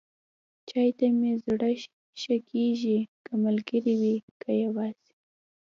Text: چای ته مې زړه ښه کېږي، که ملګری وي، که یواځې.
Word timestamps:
چای 0.69 0.89
ته 0.97 1.05
مې 1.17 1.31
زړه 1.45 1.69
ښه 2.21 2.35
کېږي، 2.49 2.99
که 3.25 3.33
ملګری 3.43 3.93
وي، 4.01 4.15
که 4.41 4.51
یواځې. 4.63 5.11